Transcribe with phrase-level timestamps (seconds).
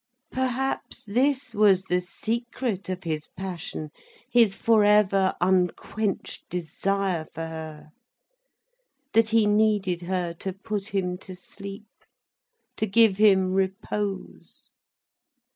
[0.31, 3.91] Perhaps this was the secret of his passion,
[4.31, 11.85] his forever unquenched desire for her—that he needed her to put him to sleep,
[12.77, 14.71] to give him repose.